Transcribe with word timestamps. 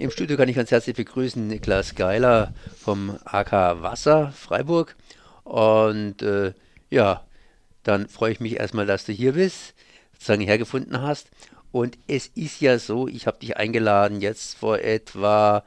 Im 0.00 0.12
Studio 0.12 0.36
kann 0.36 0.48
ich 0.48 0.54
ganz 0.54 0.70
herzlich 0.70 0.94
begrüßen 0.94 1.44
Niklas 1.48 1.96
Geiler 1.96 2.54
vom 2.78 3.18
AK 3.24 3.82
Wasser 3.82 4.30
Freiburg. 4.30 4.94
Und 5.42 6.22
äh, 6.22 6.52
ja, 6.88 7.26
dann 7.82 8.06
freue 8.06 8.30
ich 8.30 8.38
mich 8.38 8.60
erstmal, 8.60 8.86
dass 8.86 9.06
du 9.06 9.12
hier 9.12 9.32
bist, 9.32 9.74
sozusagen 10.12 10.42
hergefunden 10.42 11.02
hast. 11.02 11.30
Und 11.72 11.98
es 12.06 12.28
ist 12.28 12.60
ja 12.60 12.78
so, 12.78 13.08
ich 13.08 13.26
habe 13.26 13.40
dich 13.40 13.56
eingeladen 13.56 14.20
jetzt 14.20 14.56
vor 14.58 14.78
etwa 14.78 15.64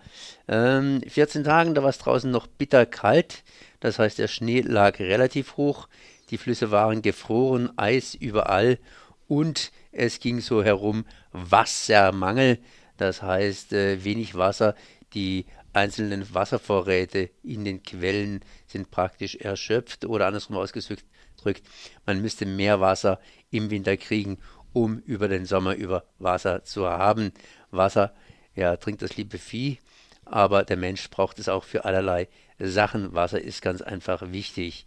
ähm, 0.47 1.01
14 1.05 1.43
Tagen, 1.43 1.75
da 1.75 1.83
war 1.83 1.89
es 1.89 1.97
draußen 1.97 2.31
noch 2.31 2.47
bitterkalt. 2.47 3.43
Das 3.81 3.99
heißt, 3.99 4.17
der 4.17 4.29
Schnee 4.29 4.61
lag 4.61 4.97
relativ 4.99 5.57
hoch, 5.57 5.89
die 6.29 6.37
Flüsse 6.37 6.71
waren 6.71 7.01
gefroren, 7.01 7.69
Eis 7.75 8.15
überall 8.15 8.79
und 9.27 9.73
es 9.91 10.21
ging 10.21 10.39
so 10.39 10.63
herum 10.63 11.03
Wassermangel. 11.33 12.59
Das 13.01 13.23
heißt, 13.23 13.73
äh, 13.73 14.03
wenig 14.03 14.35
Wasser, 14.35 14.75
die 15.15 15.47
einzelnen 15.73 16.35
Wasservorräte 16.35 17.31
in 17.41 17.65
den 17.65 17.81
Quellen 17.81 18.41
sind 18.67 18.91
praktisch 18.91 19.37
erschöpft 19.37 20.05
oder 20.05 20.27
andersrum 20.27 20.55
ausgedrückt, 20.57 21.03
man 22.05 22.21
müsste 22.21 22.45
mehr 22.45 22.79
Wasser 22.79 23.19
im 23.49 23.71
Winter 23.71 23.97
kriegen, 23.97 24.37
um 24.71 24.99
über 24.99 25.27
den 25.27 25.47
Sommer 25.47 25.73
über 25.73 26.03
Wasser 26.19 26.63
zu 26.63 26.87
haben. 26.87 27.31
Wasser, 27.71 28.13
ja, 28.53 28.77
trinkt 28.77 29.01
das 29.01 29.17
liebe 29.17 29.39
Vieh, 29.39 29.79
aber 30.23 30.61
der 30.61 30.77
Mensch 30.77 31.09
braucht 31.09 31.39
es 31.39 31.49
auch 31.49 31.63
für 31.63 31.85
allerlei 31.85 32.27
Sachen. 32.59 33.15
Wasser 33.15 33.41
ist 33.41 33.63
ganz 33.63 33.81
einfach 33.81 34.31
wichtig. 34.31 34.85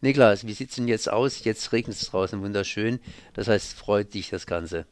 Niklas, 0.00 0.46
wie 0.46 0.52
sieht 0.52 0.70
es 0.70 0.76
denn 0.76 0.86
jetzt 0.86 1.10
aus? 1.10 1.42
Jetzt 1.42 1.72
regnet 1.72 1.96
es 1.96 2.08
draußen 2.08 2.40
wunderschön. 2.40 3.00
Das 3.32 3.48
heißt, 3.48 3.72
freut 3.72 4.14
dich 4.14 4.30
das 4.30 4.46
Ganze. 4.46 4.86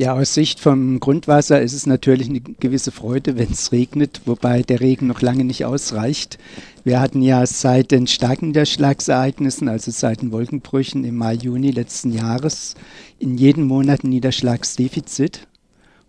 Ja, 0.00 0.14
aus 0.14 0.32
Sicht 0.32 0.60
vom 0.60 0.98
Grundwasser 0.98 1.60
ist 1.60 1.74
es 1.74 1.84
natürlich 1.84 2.30
eine 2.30 2.40
gewisse 2.40 2.90
Freude, 2.90 3.36
wenn 3.36 3.52
es 3.52 3.70
regnet, 3.70 4.22
wobei 4.24 4.62
der 4.62 4.80
Regen 4.80 5.06
noch 5.06 5.20
lange 5.20 5.44
nicht 5.44 5.66
ausreicht. 5.66 6.38
Wir 6.84 7.00
hatten 7.00 7.20
ja 7.20 7.44
seit 7.44 7.90
den 7.90 8.06
starken 8.06 8.46
Niederschlagsereignissen, 8.46 9.68
also 9.68 9.90
seit 9.90 10.22
den 10.22 10.32
Wolkenbrüchen 10.32 11.04
im 11.04 11.16
Mai, 11.16 11.34
Juni 11.34 11.70
letzten 11.70 12.12
Jahres, 12.12 12.76
in 13.18 13.36
jedem 13.36 13.64
Monat 13.64 14.02
ein 14.02 14.08
Niederschlagsdefizit. 14.08 15.46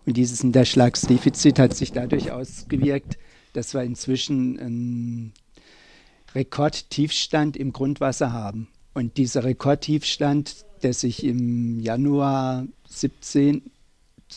Und 0.06 0.16
dieses 0.16 0.42
Niederschlagsdefizit 0.42 1.58
hat 1.58 1.76
sich 1.76 1.92
dadurch 1.92 2.32
ausgewirkt, 2.32 3.18
dass 3.52 3.74
wir 3.74 3.82
inzwischen 3.82 4.58
einen 4.58 5.32
Rekordtiefstand 6.34 7.58
im 7.58 7.74
Grundwasser 7.74 8.32
haben. 8.32 8.68
Und 8.94 9.18
dieser 9.18 9.44
Rekordtiefstand, 9.44 10.64
der 10.82 10.94
sich 10.94 11.24
im 11.24 11.78
Januar 11.78 12.66
17 12.88 13.60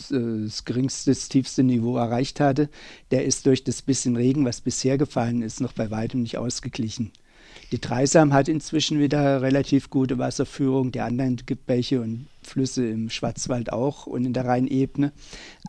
das 0.09 0.65
geringste, 0.65 1.11
das 1.11 1.29
tiefste 1.29 1.63
Niveau 1.63 1.97
erreicht 1.97 2.39
hatte, 2.39 2.69
der 3.11 3.25
ist 3.25 3.45
durch 3.45 3.63
das 3.63 3.81
bisschen 3.81 4.15
Regen, 4.15 4.45
was 4.45 4.61
bisher 4.61 4.97
gefallen 4.97 5.41
ist, 5.41 5.61
noch 5.61 5.73
bei 5.73 5.91
weitem 5.91 6.21
nicht 6.21 6.37
ausgeglichen. 6.37 7.11
Die 7.71 7.81
Dreisam 7.81 8.33
hat 8.33 8.47
inzwischen 8.47 8.99
wieder 8.99 9.41
relativ 9.41 9.89
gute 9.89 10.17
Wasserführung, 10.17 10.91
die 10.91 11.01
anderen 11.01 11.37
Bäche 11.65 12.01
und 12.01 12.27
Flüsse 12.43 12.87
im 12.87 13.09
Schwarzwald 13.09 13.73
auch 13.73 14.05
und 14.05 14.25
in 14.25 14.33
der 14.33 14.45
Rheinebene. 14.45 15.11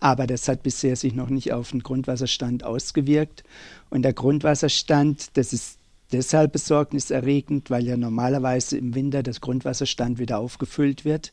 Aber 0.00 0.26
das 0.26 0.46
hat 0.48 0.62
bisher 0.62 0.96
sich 0.96 1.14
noch 1.14 1.30
nicht 1.30 1.52
auf 1.52 1.70
den 1.70 1.82
Grundwasserstand 1.82 2.64
ausgewirkt. 2.64 3.44
Und 3.88 4.02
der 4.02 4.12
Grundwasserstand, 4.12 5.30
das 5.34 5.52
ist 5.52 5.78
deshalb 6.12 6.52
besorgniserregend, 6.52 7.70
weil 7.70 7.86
ja 7.86 7.96
normalerweise 7.96 8.76
im 8.76 8.94
Winter 8.94 9.22
das 9.22 9.40
Grundwasserstand 9.40 10.18
wieder 10.18 10.38
aufgefüllt 10.38 11.04
wird, 11.04 11.32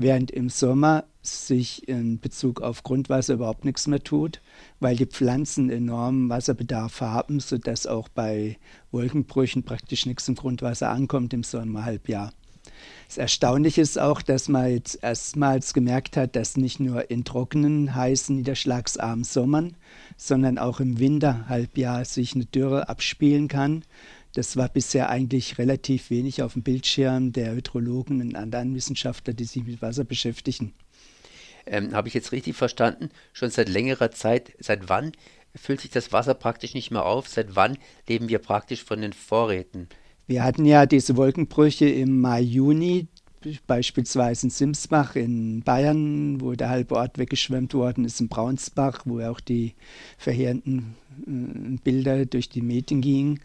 während 0.00 0.30
im 0.30 0.48
Sommer 0.48 1.04
sich 1.22 1.86
in 1.86 2.20
Bezug 2.20 2.62
auf 2.62 2.82
Grundwasser 2.82 3.34
überhaupt 3.34 3.66
nichts 3.66 3.86
mehr 3.86 4.02
tut, 4.02 4.40
weil 4.80 4.96
die 4.96 5.06
Pflanzen 5.06 5.68
enormen 5.68 6.30
Wasserbedarf 6.30 7.02
haben, 7.02 7.40
sodass 7.40 7.86
auch 7.86 8.08
bei 8.08 8.56
Wolkenbrüchen 8.90 9.62
praktisch 9.62 10.06
nichts 10.06 10.26
im 10.28 10.36
Grundwasser 10.36 10.88
ankommt 10.88 11.34
im 11.34 11.42
Sommerhalbjahr. 11.42 12.32
Das 13.08 13.18
Erstaunliche 13.18 13.82
ist 13.82 13.98
auch, 13.98 14.22
dass 14.22 14.48
man 14.48 14.70
jetzt 14.70 15.02
erstmals 15.02 15.74
gemerkt 15.74 16.16
hat, 16.16 16.36
dass 16.36 16.56
nicht 16.56 16.80
nur 16.80 17.10
in 17.10 17.24
trockenen, 17.24 17.94
heißen, 17.94 18.36
niederschlagsarmen 18.36 19.24
Sommern, 19.24 19.76
sondern 20.16 20.56
auch 20.56 20.80
im 20.80 20.98
Winterhalbjahr 20.98 22.04
sich 22.04 22.34
eine 22.34 22.46
Dürre 22.46 22.88
abspielen 22.88 23.48
kann 23.48 23.82
das 24.34 24.56
war 24.56 24.68
bisher 24.68 25.10
eigentlich 25.10 25.58
relativ 25.58 26.10
wenig 26.10 26.42
auf 26.42 26.52
dem 26.52 26.62
Bildschirm 26.62 27.32
der 27.32 27.54
Hydrologen 27.54 28.20
und 28.20 28.36
anderen 28.36 28.74
Wissenschaftler, 28.74 29.34
die 29.34 29.44
sich 29.44 29.64
mit 29.64 29.82
Wasser 29.82 30.04
beschäftigen. 30.04 30.72
Ähm, 31.66 31.92
Habe 31.92 32.08
ich 32.08 32.14
jetzt 32.14 32.32
richtig 32.32 32.56
verstanden? 32.56 33.10
Schon 33.32 33.50
seit 33.50 33.68
längerer 33.68 34.10
Zeit, 34.10 34.52
seit 34.58 34.88
wann 34.88 35.12
füllt 35.54 35.80
sich 35.80 35.90
das 35.90 36.12
Wasser 36.12 36.34
praktisch 36.34 36.74
nicht 36.74 36.90
mehr 36.90 37.04
auf? 37.04 37.28
Seit 37.28 37.56
wann 37.56 37.76
leben 38.08 38.28
wir 38.28 38.38
praktisch 38.38 38.84
von 38.84 39.00
den 39.00 39.12
Vorräten? 39.12 39.88
Wir 40.26 40.44
hatten 40.44 40.64
ja 40.64 40.86
diese 40.86 41.16
Wolkenbrüche 41.16 41.88
im 41.88 42.20
Mai, 42.20 42.40
Juni, 42.40 43.08
beispielsweise 43.66 44.46
in 44.46 44.50
Simsbach 44.50 45.16
in 45.16 45.62
Bayern, 45.62 46.40
wo 46.40 46.52
der 46.52 46.68
halbe 46.68 46.94
Ort 46.94 47.18
weggeschwemmt 47.18 47.74
worden 47.74 48.04
ist, 48.04 48.20
in 48.20 48.28
Braunsbach, 48.28 49.02
wo 49.06 49.20
auch 49.20 49.40
die 49.40 49.74
verheerenden 50.18 50.94
äh, 51.26 51.78
Bilder 51.82 52.26
durch 52.26 52.48
die 52.48 52.62
Medien 52.62 53.00
gingen 53.00 53.40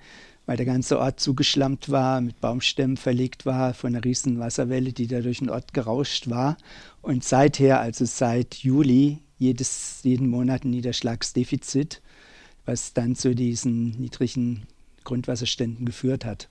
weil 0.46 0.58
der 0.58 0.66
ganze 0.66 1.00
Ort 1.00 1.20
zugeschlammt 1.20 1.90
war, 1.90 2.22
mit 2.22 2.40
Baumstämmen 2.40 2.98
verlegt 2.98 3.46
war, 3.46 3.74
von 3.74 3.96
einer 3.96 4.04
riesen 4.04 4.40
Wasserwelle, 4.40 4.94
die 4.94 5.08
da 5.08 5.22
durch 5.22 5.40
den 5.40 5.50
Ort 5.50 5.74
gerauscht 5.74 6.30
war. 6.30 6.58
Und 7.02 7.24
seither, 7.24 7.80
also 7.80 8.06
seit 8.06 8.56
Juli, 8.56 9.20
jedes, 9.38 10.00
jeden 10.04 10.30
Monat 10.30 10.64
ein 10.64 10.70
Niederschlagsdefizit, 10.70 12.02
was 12.66 12.94
dann 12.94 13.16
zu 13.16 13.36
diesen 13.36 13.92
niedrigen 14.00 14.68
Grundwasserständen 15.04 15.86
geführt 15.86 16.26
hat. 16.26 16.50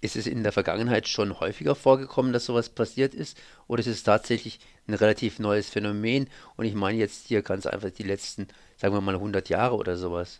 Ist 0.00 0.14
es 0.14 0.28
in 0.28 0.44
der 0.44 0.52
Vergangenheit 0.52 1.08
schon 1.08 1.40
häufiger 1.40 1.74
vorgekommen, 1.74 2.32
dass 2.32 2.46
sowas 2.46 2.68
passiert 2.68 3.14
ist? 3.14 3.36
Oder 3.66 3.80
ist 3.80 3.88
es 3.88 4.04
tatsächlich 4.04 4.60
ein 4.86 4.94
relativ 4.94 5.40
neues 5.40 5.68
Phänomen? 5.68 6.28
Und 6.56 6.66
ich 6.66 6.74
meine 6.74 6.98
jetzt 6.98 7.26
hier 7.26 7.42
ganz 7.42 7.66
einfach 7.66 7.90
die 7.90 8.04
letzten, 8.04 8.46
sagen 8.76 8.94
wir 8.94 9.00
mal, 9.00 9.16
100 9.16 9.48
Jahre 9.48 9.74
oder 9.74 9.96
sowas. 9.96 10.38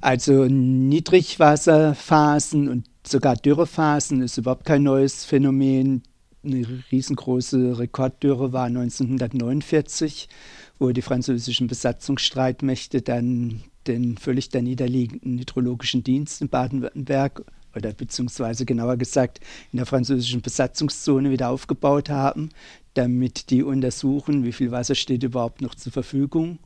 Also 0.00 0.46
Niedrigwasserphasen 0.46 2.68
und 2.68 2.86
sogar 3.06 3.36
Dürrephasen 3.36 4.22
ist 4.22 4.38
überhaupt 4.38 4.64
kein 4.64 4.82
neues 4.82 5.24
Phänomen. 5.24 6.02
Eine 6.42 6.66
riesengroße 6.90 7.78
Rekorddürre 7.78 8.54
war 8.54 8.64
1949, 8.64 10.30
wo 10.78 10.90
die 10.92 11.02
französischen 11.02 11.66
Besatzungsstreitmächte 11.66 13.02
dann 13.02 13.60
den 13.86 14.16
völlig 14.16 14.50
niederliegenden 14.52 15.38
hydrologischen 15.38 16.02
Dienst 16.02 16.40
in 16.40 16.48
Baden-Württemberg 16.48 17.44
oder 17.74 17.92
beziehungsweise 17.92 18.64
genauer 18.64 18.96
gesagt 18.96 19.40
in 19.72 19.76
der 19.76 19.86
französischen 19.86 20.42
Besatzungszone 20.42 21.30
wieder 21.30 21.50
aufgebaut 21.50 22.10
haben, 22.10 22.50
damit 22.94 23.50
die 23.50 23.62
untersuchen, 23.62 24.44
wie 24.44 24.52
viel 24.52 24.70
Wasser 24.70 24.94
steht 24.94 25.22
überhaupt 25.22 25.60
noch 25.60 25.74
zur 25.74 25.92
Verfügung. 25.92 26.58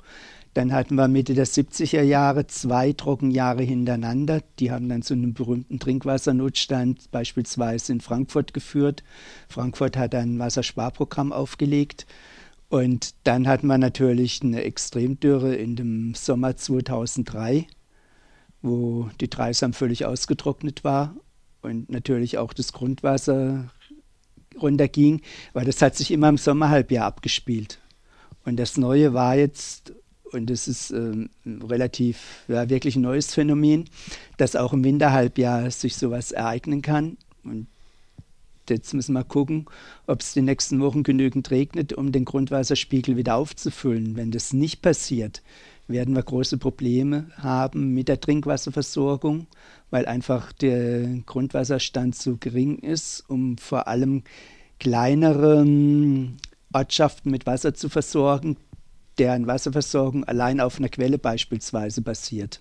Dann 0.55 0.73
hatten 0.73 0.95
wir 0.95 1.09
Mitte 1.09 1.35
der 1.35 1.47
70er 1.47 2.03
Jahre 2.03 2.47
zwei 2.47 2.93
Trockenjahre 2.93 3.65
hintereinander. 3.65 4.41
Die 4.61 4.71
haben 4.71 4.89
dann 4.89 5.03
zu 5.03 5.15
einem 5.15 5.35
berühmten 5.35 5.81
Trinkwassernotstand 5.81 7.11
beispielsweise 7.11 7.93
in 7.93 8.01
Frankfurt 8.01 8.55
geführt. 8.55 9.03
Frankfurt 9.49 9.97
hat 9.97 10.15
ein 10.15 10.39
Wassersparprogramm 10.39 11.33
aufgelegt. 11.33 12.07
Und 12.69 13.15
dann 13.25 13.49
hatten 13.49 13.67
wir 13.67 13.79
natürlich 13.79 14.43
eine 14.43 14.63
Extremdürre 14.63 15.57
in 15.57 15.75
dem 15.75 16.15
Sommer 16.15 16.57
2003, 16.57 17.67
wo 18.63 19.11
die 19.21 19.29
Dreisam 19.29 19.73
völlig 19.73 20.07
ausgetrocknet 20.07 20.85
war 20.85 21.17
und 21.63 21.91
natürlich 21.91 22.39
auch 22.39 22.53
das 22.53 22.73
Grundwasser 22.73 23.71
runterging, 24.61 25.21
weil 25.53 25.65
das 25.65 25.83
hat 25.83 25.97
sich 25.97 26.13
immer 26.13 26.29
im 26.29 26.37
Sommerhalbjahr 26.37 27.07
abgespielt. 27.07 27.81
Und 28.45 28.57
das 28.57 28.77
Neue 28.77 29.15
war 29.15 29.35
jetzt 29.37 29.93
und 30.35 30.51
das 30.51 30.69
ist 30.69 30.91
ähm, 30.91 31.31
relativ 31.47 32.45
ja, 32.49 32.69
wirklich 32.69 32.97
ein 32.97 33.03
neues 33.03 33.33
Phänomen, 33.33 33.85
dass 34.37 34.57
auch 34.57 34.73
im 34.73 34.85
Winterhalbjahr 34.85 35.71
sich 35.71 35.97
sowas 35.97 36.33
ereignen 36.33 36.83
kann. 36.83 37.17
Und 37.45 37.67
jetzt 38.69 38.95
müssen 38.95 39.13
wir 39.13 39.25
gucken, 39.25 39.67
ob 40.07 40.21
es 40.21 40.33
die 40.33 40.43
nächsten 40.43 40.81
Wochen 40.81 41.03
genügend 41.03 41.51
regnet, 41.51 41.93
um 41.93 42.13
den 42.13 42.25
Grundwasserspiegel 42.25 43.17
wieder 43.17 43.37
aufzufüllen. 43.37 44.17
Wenn 44.17 44.31
das 44.31 44.53
nicht 44.53 44.83
passiert, 44.83 45.43
werden 45.87 46.15
wir 46.15 46.23
große 46.23 46.59
Probleme 46.59 47.31
haben 47.37 47.93
mit 47.93 48.09
der 48.09 48.21
Trinkwasserversorgung, 48.21 49.47
weil 49.91 50.07
einfach 50.07 50.53
der 50.53 51.07
Grundwasserstand 51.27 52.17
zu 52.17 52.39
gering 52.39 52.79
ist, 52.79 53.25
um 53.29 53.59
vor 53.59 53.87
allem 53.87 54.23
kleinere 54.81 55.65
Ortschaften 56.73 57.31
mit 57.31 57.47
Wasser 57.47 57.75
zu 57.75 57.89
versorgen, 57.89 58.57
deren 59.19 59.47
Wasserversorgung 59.47 60.25
allein 60.25 60.61
auf 60.61 60.79
einer 60.79 60.89
Quelle 60.89 61.19
beispielsweise 61.19 62.03
basiert. 62.03 62.61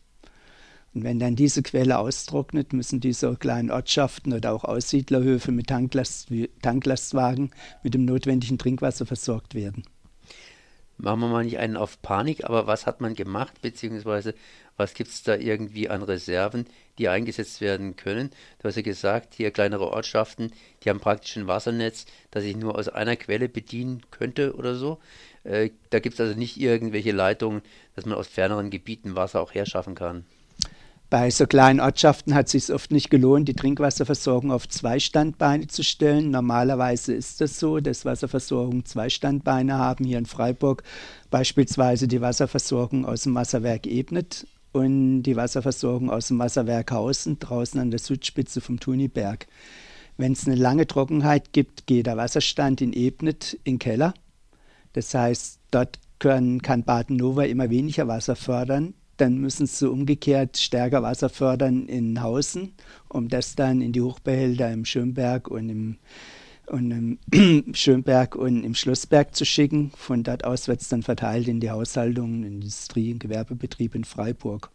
Und 0.93 1.03
wenn 1.03 1.19
dann 1.19 1.35
diese 1.35 1.63
Quelle 1.63 1.97
austrocknet, 1.97 2.71
müssen 2.71 2.99
diese 2.99 3.35
kleinen 3.35 3.71
Ortschaften 3.71 4.31
oder 4.33 4.53
auch 4.53 4.63
Aussiedlerhöfe 4.63 5.51
mit 5.51 5.67
Tanklast, 5.67 6.29
Tanklastwagen 6.61 7.51
mit 7.81 7.95
dem 7.95 8.05
notwendigen 8.05 8.59
Trinkwasser 8.59 9.05
versorgt 9.05 9.55
werden. 9.55 9.83
machen 10.97 11.21
wir 11.21 11.27
mal 11.29 11.43
nicht 11.43 11.57
einen 11.57 11.77
auf 11.77 12.01
Panik, 12.03 12.45
aber 12.45 12.67
was 12.67 12.85
hat 12.85 13.01
man 13.01 13.15
gemacht, 13.15 13.61
beziehungsweise 13.61 14.35
was 14.77 14.93
gibt 14.93 15.11
es 15.11 15.23
da 15.23 15.35
irgendwie 15.35 15.89
an 15.89 16.03
Reserven, 16.03 16.65
die 16.97 17.09
eingesetzt 17.09 17.61
werden 17.61 17.95
können? 17.95 18.31
Du 18.59 18.67
hast 18.67 18.75
ja 18.75 18.81
gesagt, 18.81 19.33
hier 19.35 19.51
kleinere 19.51 19.89
Ortschaften, 19.91 20.51
die 20.83 20.89
haben 20.89 20.99
praktisch 20.99 21.35
ein 21.37 21.47
Wassernetz, 21.47 22.05
das 22.31 22.43
ich 22.43 22.55
nur 22.55 22.77
aus 22.77 22.89
einer 22.89 23.15
Quelle 23.15 23.49
bedienen 23.49 24.01
könnte 24.11 24.55
oder 24.55 24.75
so. 24.75 24.99
Äh, 25.43 25.71
da 25.89 25.99
gibt 25.99 26.15
es 26.15 26.21
also 26.21 26.37
nicht 26.37 26.59
irgendwelche 26.59 27.11
Leitungen, 27.11 27.61
dass 27.95 28.05
man 28.05 28.17
aus 28.17 28.27
ferneren 28.27 28.69
Gebieten 28.69 29.15
Wasser 29.15 29.41
auch 29.41 29.53
herschaffen 29.53 29.95
kann. 29.95 30.25
Bei 31.13 31.29
so 31.29 31.45
kleinen 31.45 31.79
Ortschaften 31.79 32.33
hat 32.33 32.47
es 32.47 32.53
sich 32.53 32.73
oft 32.73 32.89
nicht 32.89 33.11
gelohnt, 33.11 33.47
die 33.47 33.53
Trinkwasserversorgung 33.53 34.51
auf 34.51 34.67
zwei 34.67 34.97
Standbeine 34.97 35.67
zu 35.67 35.83
stellen. 35.83 36.31
Normalerweise 36.31 37.13
ist 37.13 37.39
das 37.39 37.59
so, 37.59 37.79
dass 37.79 38.03
Wasserversorgung 38.03 38.83
zwei 38.85 39.09
Standbeine 39.09 39.77
haben. 39.77 40.05
Hier 40.05 40.17
in 40.17 40.25
Freiburg 40.25 40.81
beispielsweise 41.29 42.07
die 42.07 42.21
Wasserversorgung 42.21 43.05
aus 43.05 43.21
dem 43.23 43.35
Wasserwerk 43.35 43.85
Ebnet 43.85 44.47
und 44.73 45.23
die 45.23 45.35
Wasserversorgung 45.35 46.09
aus 46.09 46.27
dem 46.27 46.39
Wasserwerk 46.39 46.91
Hausen 46.91 47.39
draußen 47.39 47.79
an 47.79 47.91
der 47.91 47.99
Südspitze 47.99 48.59
vom 48.59 48.79
Thuniberg. 48.79 49.47
Wenn 50.17 50.33
es 50.33 50.45
eine 50.45 50.55
lange 50.55 50.85
Trockenheit 50.85 51.53
gibt, 51.53 51.87
geht 51.87 52.07
der 52.07 52.17
Wasserstand 52.17 52.81
in 52.81 52.93
Ebnet 52.93 53.53
in 53.63 53.75
den 53.75 53.79
Keller. 53.79 54.13
Das 54.91 55.13
heißt, 55.13 55.59
dort 55.71 55.99
können, 56.19 56.61
kann 56.61 56.83
Baden-Nova 56.83 57.43
immer 57.43 57.69
weniger 57.69 58.07
Wasser 58.07 58.35
fördern 58.35 58.93
dann 59.17 59.37
müssen 59.37 59.67
sie 59.67 59.89
umgekehrt 59.89 60.57
stärker 60.57 61.03
Wasser 61.03 61.29
fördern 61.29 61.85
in 61.85 62.21
Hausen, 62.21 62.73
um 63.09 63.29
das 63.29 63.55
dann 63.55 63.81
in 63.81 63.93
die 63.93 64.01
Hochbehälter 64.01 64.71
im 64.71 64.85
Schönberg 64.85 65.47
und 65.47 65.69
im, 65.69 65.97
und 66.67 67.19
im 67.31 67.73
Schönberg 67.75 68.35
und 68.35 68.63
im 68.63 68.75
Schlossberg 68.75 69.35
zu 69.35 69.45
schicken. 69.45 69.91
Von 69.97 70.23
dort 70.23 70.43
aus 70.43 70.67
wird 70.67 70.81
es 70.81 70.89
dann 70.89 71.03
verteilt 71.03 71.47
in 71.47 71.59
die 71.59 71.71
Haushaltungen, 71.71 72.43
Industrie- 72.43 73.13
und 73.13 73.19
Gewerbebetrieb 73.19 73.95
in 73.95 74.03
Freiburg. 74.03 74.71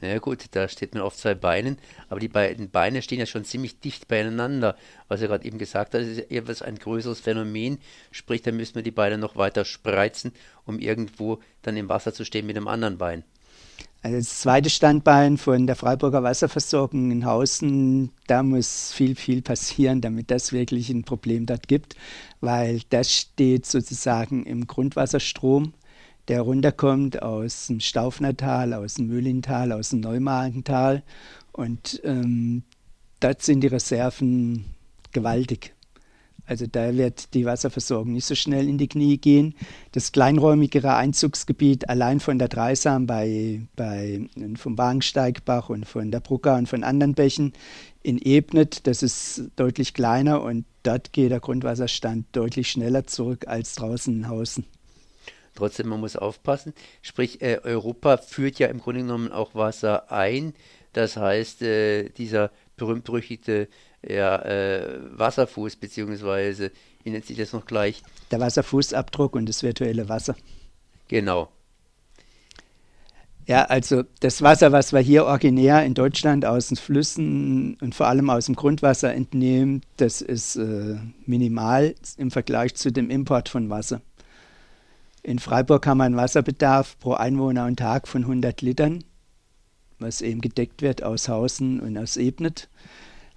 Na 0.00 0.08
ja, 0.08 0.18
gut, 0.18 0.46
da 0.52 0.66
steht 0.66 0.94
man 0.94 1.02
auf 1.02 1.14
zwei 1.14 1.34
Beinen, 1.34 1.76
aber 2.08 2.20
die 2.20 2.28
beiden 2.28 2.70
Beine 2.70 3.02
stehen 3.02 3.18
ja 3.18 3.26
schon 3.26 3.44
ziemlich 3.44 3.80
dicht 3.80 4.08
beieinander. 4.08 4.76
Was 5.08 5.20
er 5.20 5.28
gerade 5.28 5.44
eben 5.44 5.58
gesagt 5.58 5.92
hat, 5.92 6.00
ist 6.00 6.30
etwas 6.30 6.62
ein 6.62 6.78
größeres 6.78 7.20
Phänomen. 7.20 7.78
Sprich, 8.10 8.40
da 8.40 8.50
müssen 8.50 8.76
wir 8.76 8.82
die 8.82 8.90
Beine 8.90 9.18
noch 9.18 9.36
weiter 9.36 9.66
spreizen, 9.66 10.32
um 10.64 10.78
irgendwo 10.78 11.40
dann 11.60 11.76
im 11.76 11.90
Wasser 11.90 12.14
zu 12.14 12.24
stehen 12.24 12.46
mit 12.46 12.56
dem 12.56 12.66
anderen 12.66 12.96
Bein. 12.96 13.24
Also 14.02 14.16
das 14.16 14.40
zweite 14.40 14.70
Standbein 14.70 15.36
von 15.36 15.66
der 15.66 15.76
Freiburger 15.76 16.22
Wasserversorgung 16.22 17.10
in 17.10 17.26
Hausen, 17.26 18.10
da 18.26 18.42
muss 18.42 18.92
viel, 18.92 19.14
viel 19.14 19.42
passieren, 19.42 20.00
damit 20.00 20.30
das 20.30 20.52
wirklich 20.52 20.88
ein 20.88 21.04
Problem 21.04 21.44
dort 21.44 21.68
gibt, 21.68 21.96
weil 22.40 22.80
das 22.88 23.14
steht 23.14 23.66
sozusagen 23.66 24.44
im 24.44 24.66
Grundwasserstrom, 24.66 25.74
der 26.28 26.40
runterkommt 26.40 27.20
aus 27.20 27.66
dem 27.66 27.80
Staufnertal, 27.80 28.72
aus 28.72 28.94
dem 28.94 29.08
Mühlintal, 29.08 29.70
aus 29.70 29.90
dem 29.90 30.00
Neumagental 30.00 31.02
und 31.52 32.00
ähm, 32.02 32.62
dort 33.20 33.42
sind 33.42 33.60
die 33.60 33.66
Reserven 33.66 34.64
gewaltig. 35.12 35.74
Also 36.50 36.66
da 36.66 36.96
wird 36.96 37.32
die 37.34 37.44
Wasserversorgung 37.44 38.12
nicht 38.12 38.26
so 38.26 38.34
schnell 38.34 38.68
in 38.68 38.76
die 38.76 38.88
Knie 38.88 39.18
gehen. 39.18 39.54
Das 39.92 40.10
kleinräumigere 40.10 40.96
Einzugsgebiet 40.96 41.88
allein 41.88 42.18
von 42.18 42.40
der 42.40 42.48
Dreisam 42.48 43.06
bei, 43.06 43.60
bei, 43.76 44.28
vom 44.56 44.76
Wagensteigbach 44.76 45.68
und 45.68 45.86
von 45.86 46.10
der 46.10 46.18
Brucker 46.18 46.56
und 46.56 46.68
von 46.68 46.82
anderen 46.82 47.14
Bächen 47.14 47.52
in 48.02 48.18
Ebnet, 48.18 48.88
das 48.88 49.04
ist 49.04 49.44
deutlich 49.54 49.94
kleiner 49.94 50.42
und 50.42 50.64
dort 50.82 51.12
geht 51.12 51.30
der 51.30 51.38
Grundwasserstand 51.38 52.26
deutlich 52.32 52.68
schneller 52.68 53.06
zurück 53.06 53.46
als 53.46 53.76
draußen 53.76 54.12
in 54.12 54.28
Hausen. 54.28 54.66
Trotzdem, 55.54 55.86
man 55.86 56.00
muss 56.00 56.16
aufpassen. 56.16 56.74
Sprich, 57.00 57.42
äh, 57.42 57.60
Europa 57.62 58.16
führt 58.16 58.58
ja 58.58 58.66
im 58.66 58.80
Grunde 58.80 59.02
genommen 59.02 59.30
auch 59.30 59.54
Wasser 59.54 60.10
ein. 60.10 60.54
Das 60.94 61.16
heißt, 61.16 61.62
äh, 61.62 62.08
dieser 62.08 62.50
berühmt-berüchtigte 62.76 63.68
ja, 64.06 64.36
äh, 64.42 64.98
Wasserfuß, 65.18 65.76
beziehungsweise, 65.76 66.72
wie 67.04 67.10
nennt 67.10 67.26
sich 67.26 67.36
das 67.36 67.52
noch 67.52 67.66
gleich? 67.66 68.02
Der 68.30 68.40
Wasserfußabdruck 68.40 69.34
und 69.34 69.48
das 69.48 69.62
virtuelle 69.62 70.08
Wasser. 70.08 70.36
Genau. 71.08 71.50
Ja, 73.46 73.64
also 73.64 74.04
das 74.20 74.42
Wasser, 74.42 74.70
was 74.70 74.92
wir 74.92 75.00
hier 75.00 75.24
originär 75.24 75.84
in 75.84 75.94
Deutschland 75.94 76.46
aus 76.46 76.68
den 76.68 76.76
Flüssen 76.76 77.76
und 77.80 77.94
vor 77.96 78.06
allem 78.06 78.30
aus 78.30 78.46
dem 78.46 78.54
Grundwasser 78.54 79.12
entnehmen, 79.12 79.82
das 79.96 80.20
ist 80.20 80.54
äh, 80.56 80.98
minimal 81.26 81.94
im 82.16 82.30
Vergleich 82.30 82.76
zu 82.76 82.92
dem 82.92 83.10
Import 83.10 83.48
von 83.48 83.68
Wasser. 83.68 84.02
In 85.22 85.38
Freiburg 85.38 85.86
haben 85.86 85.98
wir 85.98 86.04
einen 86.04 86.16
Wasserbedarf 86.16 86.96
pro 87.00 87.14
Einwohner 87.14 87.66
und 87.66 87.78
Tag 87.78 88.06
von 88.06 88.22
100 88.22 88.62
Litern, 88.62 89.04
was 89.98 90.20
eben 90.22 90.40
gedeckt 90.40 90.80
wird 90.80 91.02
aus 91.02 91.28
Hausen 91.28 91.80
und 91.80 91.98
aus 91.98 92.16
Ebnet. 92.16 92.68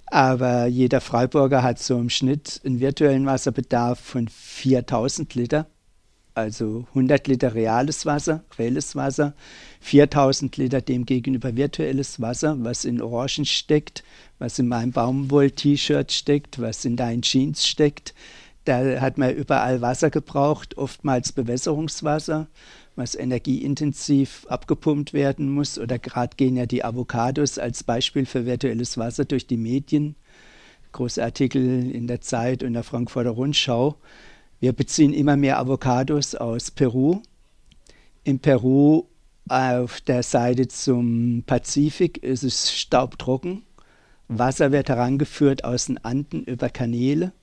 Aber 0.08 0.68
jeder 0.68 1.02
Freiburger 1.02 1.64
hat 1.64 1.80
so 1.80 1.98
im 1.98 2.10
Schnitt 2.10 2.62
einen 2.66 2.80
virtuellen 2.80 3.26
Wasserbedarf 3.26 4.00
von 4.00 4.28
4000 4.28 5.34
Liter. 5.36 5.68
Also 6.36 6.86
100 6.90 7.28
Liter 7.28 7.54
reales 7.54 8.08
Wasser, 8.08 8.44
reelles 8.58 8.96
Wasser, 8.96 9.34
4000 9.82 10.58
Liter 10.58 10.82
demgegenüber 10.82 11.56
virtuelles 11.56 12.20
Wasser, 12.20 12.56
was 12.60 12.86
in 12.86 13.02
Orangen 13.02 13.46
steckt, 13.46 14.04
was 14.40 14.58
in 14.58 14.68
meinem 14.68 14.92
Baumwoll-T-Shirt 14.92 16.12
steckt, 16.12 16.60
was 16.60 16.86
in 16.86 16.96
deinen 16.96 17.22
Jeans 17.22 17.68
steckt. 17.68 18.16
Da 18.66 19.00
hat 19.00 19.20
man 19.20 19.36
überall 19.36 19.82
Wasser 19.82 20.10
gebraucht, 20.10 20.78
oftmals 20.78 21.34
Bewässerungswasser 21.34 22.48
was 22.96 23.16
energieintensiv 23.16 24.46
abgepumpt 24.50 25.14
werden 25.14 25.50
muss. 25.50 25.78
Oder 25.78 26.00
gerade 26.00 26.36
gehen 26.36 26.56
ja 26.56 26.66
die 26.66 26.84
Avocados 26.84 27.58
als 27.58 27.84
Beispiel 27.84 28.26
für 28.26 28.46
virtuelles 28.46 28.98
Wasser 28.98 29.26
durch 29.26 29.48
die 29.48 29.58
Medien. 29.58 30.16
Große 30.92 31.24
Artikel 31.24 31.90
in 31.92 32.08
der 32.08 32.22
Zeit 32.22 32.64
und 32.64 32.74
der 32.74 32.84
Frankfurter 32.84 33.32
Rundschau. 33.32 33.96
Wir 34.60 34.74
beziehen 34.74 35.14
immer 35.14 35.36
mehr 35.36 35.60
Avocados 35.60 36.36
aus 36.36 36.72
Peru. 36.72 37.22
In 38.24 38.40
Peru 38.40 39.06
auf 39.50 40.00
der 40.02 40.24
Seite 40.24 40.68
zum 40.68 41.44
Pazifik 41.46 42.24
ist 42.24 42.44
es 42.44 42.72
staubtrocken. 42.72 43.64
Wasser 44.28 44.72
wird 44.72 44.90
herangeführt 44.90 45.64
aus 45.66 45.88
den 45.88 45.98
Anden 45.98 46.44
über 46.44 46.70
Kanäle. 46.70 47.34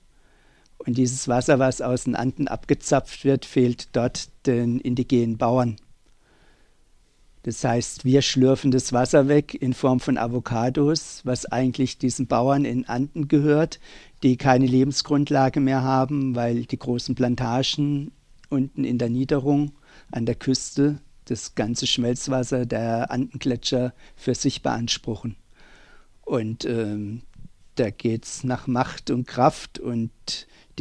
Und 0.85 0.97
dieses 0.97 1.27
Wasser, 1.27 1.59
was 1.59 1.81
aus 1.81 2.05
den 2.05 2.15
Anden 2.15 2.47
abgezapft 2.47 3.23
wird, 3.23 3.45
fehlt 3.45 3.95
dort 3.95 4.29
den 4.45 4.79
indigenen 4.79 5.37
Bauern. 5.37 5.77
Das 7.43 7.63
heißt, 7.63 8.05
wir 8.05 8.21
schlürfen 8.21 8.69
das 8.69 8.93
Wasser 8.93 9.27
weg 9.27 9.55
in 9.55 9.73
Form 9.73 9.99
von 9.99 10.17
Avocados, 10.17 11.21
was 11.23 11.45
eigentlich 11.45 11.97
diesen 11.97 12.27
Bauern 12.27 12.65
in 12.65 12.87
Anden 12.87 13.27
gehört, 13.27 13.79
die 14.21 14.37
keine 14.37 14.67
Lebensgrundlage 14.67 15.59
mehr 15.59 15.81
haben, 15.81 16.35
weil 16.35 16.65
die 16.65 16.77
großen 16.77 17.15
Plantagen 17.15 18.11
unten 18.49 18.83
in 18.83 18.99
der 18.99 19.09
Niederung 19.09 19.71
an 20.11 20.25
der 20.25 20.35
Küste 20.35 20.99
das 21.25 21.55
ganze 21.55 21.87
Schmelzwasser 21.87 22.65
der 22.65 23.09
Andengletscher 23.09 23.93
für 24.15 24.35
sich 24.35 24.61
beanspruchen. 24.61 25.35
Und 26.23 26.65
ähm, 26.65 27.23
da 27.75 27.89
geht 27.89 28.25
es 28.25 28.43
nach 28.43 28.67
Macht 28.67 29.09
und 29.09 29.25
Kraft 29.25 29.79
und 29.79 30.11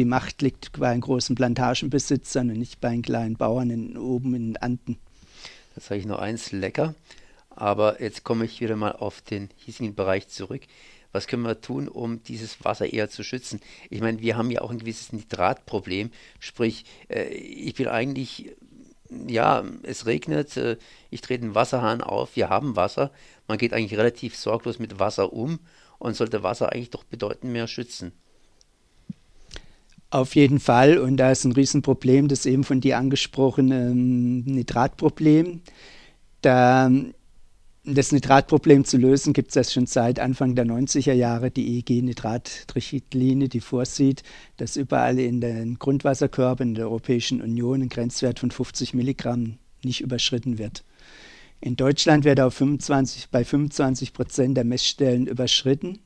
die 0.01 0.07
Macht 0.07 0.41
liegt 0.41 0.73
bei 0.81 0.93
den 0.93 1.03
großen 1.03 1.35
Plantagenbesitzern 1.35 2.49
und 2.49 2.57
nicht 2.57 2.81
bei 2.81 2.89
den 2.89 3.03
kleinen 3.03 3.37
Bauern 3.37 3.69
in, 3.69 3.99
oben 3.99 4.35
in 4.35 4.55
den 4.55 4.57
Anden. 4.57 4.99
Das 5.75 5.89
sage 5.89 6.01
ich 6.01 6.07
noch 6.07 6.19
eins, 6.19 6.53
lecker. 6.53 6.95
Aber 7.51 8.01
jetzt 8.01 8.25
komme 8.25 8.47
ich 8.47 8.63
wieder 8.63 8.77
mal 8.77 8.93
auf 8.93 9.21
den 9.21 9.51
hiesigen 9.57 9.95
Bereich 9.95 10.29
zurück. 10.29 10.63
Was 11.13 11.27
können 11.27 11.43
wir 11.43 11.61
tun, 11.61 11.87
um 11.87 12.23
dieses 12.23 12.65
Wasser 12.65 12.91
eher 12.91 13.11
zu 13.11 13.23
schützen? 13.23 13.61
Ich 13.91 14.01
meine, 14.01 14.23
wir 14.23 14.39
haben 14.39 14.51
ja 14.51 14.63
auch 14.63 14.71
ein 14.71 14.79
gewisses 14.79 15.13
Nitratproblem. 15.13 16.13
Sprich, 16.39 16.87
äh, 17.11 17.25
ich 17.25 17.79
will 17.79 17.91
eigentlich, 17.91 18.57
ja, 19.11 19.63
es 19.83 20.07
regnet, 20.07 20.57
äh, 20.57 20.79
ich 21.11 21.21
drehe 21.21 21.39
den 21.39 21.55
Wasserhahn 21.55 22.01
auf, 22.01 22.37
wir 22.37 22.49
haben 22.49 22.75
Wasser. 22.75 23.11
Man 23.49 23.59
geht 23.59 23.75
eigentlich 23.75 23.99
relativ 23.99 24.35
sorglos 24.35 24.79
mit 24.79 24.99
Wasser 24.99 25.35
um 25.35 25.59
und 25.99 26.17
sollte 26.17 26.43
Wasser 26.43 26.73
eigentlich 26.73 26.89
doch 26.89 27.05
bedeutend 27.05 27.53
mehr 27.53 27.67
schützen. 27.67 28.13
Auf 30.11 30.35
jeden 30.35 30.59
Fall. 30.59 30.99
Und 30.99 31.17
da 31.19 31.31
ist 31.31 31.45
ein 31.45 31.53
Riesenproblem, 31.53 32.27
das 32.27 32.45
eben 32.45 32.65
von 32.65 32.81
dir 32.81 32.99
angesprochene 32.99 33.91
ähm, 33.91 34.41
Nitratproblem. 34.41 35.61
Da, 36.43 36.91
das 37.85 38.11
Nitratproblem 38.11 38.85
zu 38.85 38.99
lösen, 38.99 39.33
gibt 39.33 39.49
es 39.49 39.55
das 39.55 39.73
schon 39.73 39.87
seit 39.87 40.19
Anfang 40.19 40.57
der 40.57 40.67
90er 40.67 41.13
Jahre, 41.13 41.53
die 41.53 41.79
EEG-Nitratrichtlinie, 41.79 43.49
die 43.49 43.61
vorsieht, 43.61 44.25
dass 44.57 44.77
überall 44.77 45.19
in 45.21 45.41
den 45.41 45.79
Grundwasserkörpern 45.79 46.75
der 46.75 46.87
Europäischen 46.87 47.41
Union 47.41 47.83
ein 47.83 47.89
Grenzwert 47.89 48.41
von 48.41 48.51
50 48.51 48.95
Milligramm 48.95 49.59
nicht 49.85 50.01
überschritten 50.01 50.59
wird. 50.59 50.83
In 51.61 51.77
Deutschland 51.77 52.25
wird 52.25 52.41
auf 52.41 52.55
25, 52.55 53.29
bei 53.31 53.45
25 53.45 54.13
Prozent 54.13 54.57
der 54.57 54.65
Messstellen 54.65 55.27
überschritten. 55.27 56.01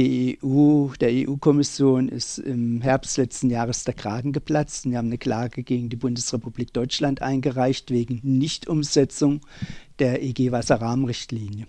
EU, 0.00 0.88
der 0.98 1.10
EU-Kommission 1.12 2.08
ist 2.08 2.38
im 2.38 2.80
Herbst 2.80 3.18
letzten 3.18 3.50
Jahres 3.50 3.84
der 3.84 3.92
Kragen 3.92 4.32
geplatzt 4.32 4.86
und 4.86 4.92
wir 4.92 4.98
haben 4.98 5.08
eine 5.08 5.18
Klage 5.18 5.62
gegen 5.62 5.90
die 5.90 5.96
Bundesrepublik 5.96 6.72
Deutschland 6.72 7.20
eingereicht 7.20 7.90
wegen 7.90 8.20
Nichtumsetzung 8.22 9.42
der 9.98 10.22
EG-Wasserrahmenrichtlinie. 10.22 11.66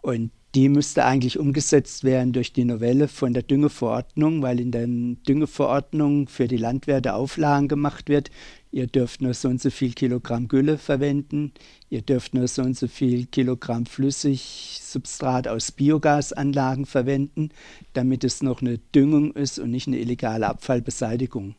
Und 0.00 0.32
die 0.54 0.68
müsste 0.68 1.04
eigentlich 1.04 1.38
umgesetzt 1.38 2.04
werden 2.04 2.32
durch 2.32 2.52
die 2.52 2.64
Novelle 2.64 3.08
von 3.08 3.32
der 3.32 3.42
Düngeverordnung, 3.42 4.42
weil 4.42 4.60
in 4.60 4.70
der 4.70 4.86
Düngeverordnung 4.86 6.28
für 6.28 6.48
die 6.48 6.58
Landwirte 6.58 7.14
Auflagen 7.14 7.68
gemacht 7.68 8.08
wird. 8.08 8.30
Ihr 8.74 8.86
dürft 8.86 9.20
nur 9.20 9.34
so 9.34 9.48
und 9.48 9.60
so 9.60 9.68
viel 9.68 9.92
Kilogramm 9.92 10.48
Gülle 10.48 10.78
verwenden, 10.78 11.52
ihr 11.90 12.00
dürft 12.00 12.32
nur 12.32 12.48
so 12.48 12.62
und 12.62 12.74
so 12.74 12.88
viel 12.88 13.26
Kilogramm 13.26 13.84
Flüssigsubstrat 13.84 15.46
aus 15.46 15.72
Biogasanlagen 15.72 16.86
verwenden, 16.86 17.50
damit 17.92 18.24
es 18.24 18.42
noch 18.42 18.62
eine 18.62 18.78
Düngung 18.78 19.32
ist 19.32 19.58
und 19.58 19.70
nicht 19.70 19.88
eine 19.88 19.98
illegale 19.98 20.48
Abfallbeseitigung. 20.48 21.54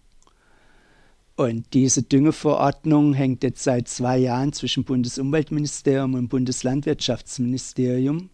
Und 1.36 1.66
diese 1.74 2.02
Düngeverordnung 2.02 3.14
hängt 3.14 3.44
jetzt 3.44 3.64
seit 3.64 3.88
zwei 3.88 4.18
Jahren 4.18 4.52
zwischen 4.52 4.84
Bundesumweltministerium 4.84 6.16
und 6.16 6.30
Bundeslandwirtschaftsministerium. 6.30 8.32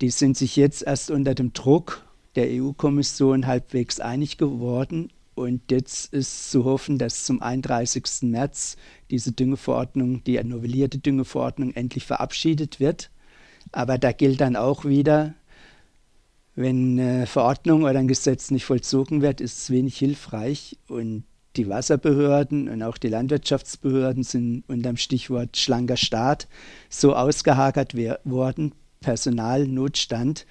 Die 0.00 0.10
sind 0.10 0.36
sich 0.36 0.56
jetzt 0.56 0.82
erst 0.82 1.12
unter 1.12 1.36
dem 1.36 1.52
Druck 1.52 2.04
der 2.34 2.48
EU-Kommission 2.50 3.46
halbwegs 3.46 4.00
einig 4.00 4.36
geworden. 4.36 5.12
Und 5.34 5.70
jetzt 5.70 6.12
ist 6.12 6.50
zu 6.50 6.64
hoffen, 6.64 6.98
dass 6.98 7.24
zum 7.24 7.42
31. 7.42 8.04
März 8.22 8.76
diese 9.10 9.32
Düngeverordnung, 9.32 10.22
die 10.24 10.42
novellierte 10.42 10.98
Düngeverordnung, 10.98 11.72
endlich 11.74 12.04
verabschiedet 12.04 12.78
wird. 12.78 13.10
Aber 13.72 13.98
da 13.98 14.12
gilt 14.12 14.40
dann 14.40 14.56
auch 14.56 14.84
wieder, 14.84 15.34
wenn 16.54 17.00
eine 17.00 17.26
Verordnung 17.26 17.82
oder 17.82 17.98
ein 17.98 18.08
Gesetz 18.08 18.50
nicht 18.50 18.64
vollzogen 18.64 19.22
wird, 19.22 19.40
ist 19.40 19.58
es 19.58 19.70
wenig 19.70 19.96
hilfreich. 19.98 20.78
Und 20.86 21.24
die 21.56 21.68
Wasserbehörden 21.68 22.68
und 22.68 22.82
auch 22.82 22.98
die 22.98 23.08
Landwirtschaftsbehörden 23.08 24.22
sind 24.22 24.64
unter 24.68 24.90
dem 24.90 24.96
Stichwort 24.96 25.56
schlanker 25.56 25.96
Staat 25.96 26.48
so 26.88 27.14
ausgehakert 27.14 27.94
worden, 28.24 28.72
Personalnotstand, 29.00 30.46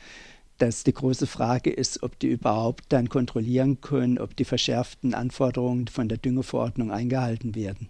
dass 0.58 0.84
die 0.84 0.94
große 0.94 1.28
Frage 1.28 1.72
ist, 1.72 2.04
ob 2.04 2.20
die 2.20 2.28
überhaupt 2.28 2.86
dann 2.90 3.10
kontrollieren 3.10 3.82
können, 3.82 4.20
ob 4.20 4.36
die 4.36 4.46
verschärften 4.46 5.14
Anforderungen 5.14 5.88
von 5.88 6.08
der 6.08 6.18
Düngeverordnung 6.18 6.92
eingehalten 6.92 7.56
werden. 7.56 7.90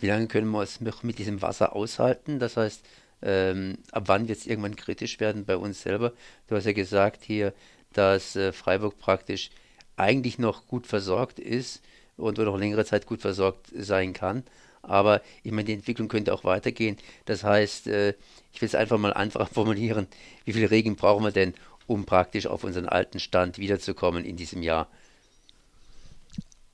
Wie 0.00 0.06
lange 0.06 0.26
können 0.26 0.50
wir 0.50 0.62
es 0.62 0.80
mit 0.80 1.18
diesem 1.18 1.42
Wasser 1.42 1.76
aushalten? 1.76 2.38
Das 2.38 2.56
heißt, 2.56 2.84
ähm, 3.22 3.78
ab 3.92 4.04
wann 4.06 4.26
wird 4.26 4.38
es 4.38 4.46
irgendwann 4.46 4.76
kritisch 4.76 5.20
werden 5.20 5.44
bei 5.44 5.56
uns 5.56 5.82
selber? 5.82 6.12
Du 6.48 6.56
hast 6.56 6.64
ja 6.66 6.72
gesagt 6.72 7.22
hier, 7.24 7.54
dass 7.92 8.34
äh, 8.34 8.52
Freiburg 8.52 8.98
praktisch 8.98 9.50
eigentlich 9.96 10.38
noch 10.38 10.66
gut 10.66 10.86
versorgt 10.86 11.38
ist 11.38 11.82
und 12.16 12.38
noch 12.38 12.58
längere 12.58 12.84
Zeit 12.84 13.06
gut 13.06 13.20
versorgt 13.20 13.70
sein 13.74 14.12
kann. 14.12 14.42
Aber 14.82 15.22
ich 15.42 15.52
meine, 15.52 15.64
die 15.64 15.74
Entwicklung 15.74 16.08
könnte 16.08 16.34
auch 16.34 16.44
weitergehen. 16.44 16.96
Das 17.24 17.44
heißt, 17.44 17.86
äh, 17.86 18.14
ich 18.52 18.60
will 18.60 18.66
es 18.66 18.74
einfach 18.74 18.98
mal 18.98 19.12
einfacher 19.12 19.46
formulieren. 19.52 20.06
Wie 20.44 20.52
viel 20.52 20.66
Regen 20.66 20.96
brauchen 20.96 21.24
wir 21.24 21.32
denn, 21.32 21.54
um 21.86 22.04
praktisch 22.04 22.46
auf 22.46 22.64
unseren 22.64 22.88
alten 22.88 23.20
Stand 23.20 23.58
wiederzukommen 23.58 24.24
in 24.24 24.36
diesem 24.36 24.62
Jahr? 24.62 24.88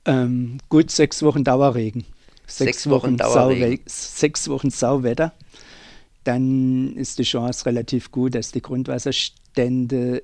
Ähm, 0.05 0.59
gut, 0.69 0.91
sechs 0.91 1.23
Wochen 1.23 1.45
Dauerregen. 1.45 2.05
Sechs, 2.47 2.57
sechs 2.57 2.87
Wochen, 2.89 3.09
Wochen 3.09 3.17
Dauerregen. 3.19 3.81
sechs 3.87 4.49
Wochen 4.49 4.71
Sauwetter. 4.71 5.35
Dann 6.25 6.97
ist 6.97 7.19
die 7.19 7.25
Chance 7.25 7.67
relativ 7.67 8.11
gut, 8.11 8.35
dass 8.35 8.53
die 8.53 8.63
Grundwasserstände 8.63 10.23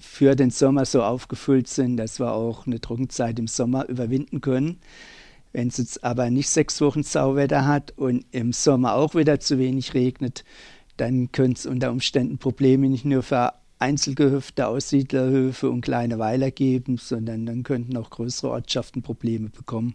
für 0.00 0.34
den 0.34 0.50
Sommer 0.50 0.84
so 0.84 1.02
aufgefüllt 1.02 1.68
sind, 1.68 1.96
dass 1.96 2.18
wir 2.18 2.32
auch 2.32 2.66
eine 2.66 2.80
Trockenzeit 2.80 3.38
im 3.38 3.46
Sommer 3.46 3.88
überwinden 3.88 4.40
können. 4.40 4.80
Wenn 5.52 5.68
es 5.68 5.78
jetzt 5.78 6.04
aber 6.04 6.30
nicht 6.30 6.48
sechs 6.48 6.80
Wochen 6.80 7.02
Sauwetter 7.02 7.66
hat 7.66 7.92
und 7.96 8.24
im 8.30 8.52
Sommer 8.52 8.94
auch 8.94 9.14
wieder 9.14 9.40
zu 9.40 9.58
wenig 9.58 9.94
regnet, 9.94 10.44
dann 10.96 11.32
könnte 11.32 11.58
es 11.58 11.66
unter 11.66 11.90
Umständen 11.90 12.38
Probleme 12.38 12.88
nicht 12.88 13.04
nur 13.04 13.22
für 13.22 13.54
Einzelgehöfte, 13.78 14.66
Aussiedlerhöfe 14.66 15.70
und 15.70 15.80
kleine 15.80 16.18
Weiler 16.18 16.50
geben, 16.50 16.98
sondern 16.98 17.46
dann 17.46 17.62
könnten 17.62 17.96
auch 17.96 18.10
größere 18.10 18.50
Ortschaften 18.50 19.02
Probleme 19.02 19.48
bekommen. 19.48 19.94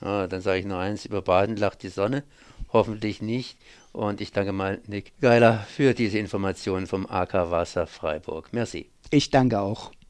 Ah, 0.00 0.26
dann 0.26 0.42
sage 0.42 0.60
ich 0.60 0.66
nur 0.66 0.78
eins, 0.78 1.06
über 1.06 1.22
Baden 1.22 1.56
lacht 1.56 1.82
die 1.82 1.88
Sonne, 1.88 2.22
hoffentlich 2.72 3.22
nicht. 3.22 3.58
Und 3.92 4.20
ich 4.20 4.30
danke 4.30 4.52
mal 4.52 4.80
Nick 4.86 5.12
Geiler 5.20 5.66
für 5.68 5.94
diese 5.94 6.18
Informationen 6.18 6.86
vom 6.86 7.06
AK 7.06 7.50
Wasser 7.50 7.86
Freiburg. 7.86 8.52
Merci. 8.52 8.90
Ich 9.10 9.30
danke 9.30 9.58
auch. 9.58 9.90